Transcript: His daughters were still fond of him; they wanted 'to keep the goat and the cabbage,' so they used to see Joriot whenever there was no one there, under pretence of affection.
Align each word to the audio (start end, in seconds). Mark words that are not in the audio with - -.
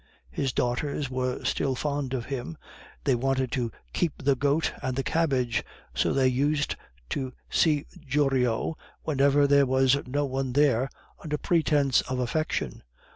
His 0.31 0.51
daughters 0.51 1.11
were 1.11 1.43
still 1.45 1.75
fond 1.75 2.15
of 2.15 2.25
him; 2.25 2.57
they 3.03 3.13
wanted 3.13 3.51
'to 3.51 3.71
keep 3.93 4.13
the 4.17 4.35
goat 4.35 4.73
and 4.81 4.95
the 4.95 5.03
cabbage,' 5.03 5.63
so 5.93 6.11
they 6.11 6.27
used 6.27 6.75
to 7.09 7.33
see 7.51 7.85
Joriot 8.07 8.73
whenever 9.03 9.45
there 9.45 9.67
was 9.67 9.97
no 10.07 10.25
one 10.25 10.53
there, 10.53 10.89
under 11.21 11.37
pretence 11.37 12.01
of 12.09 12.17
affection. 12.17 12.81